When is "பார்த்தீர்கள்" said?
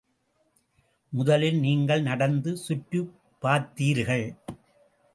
3.41-4.27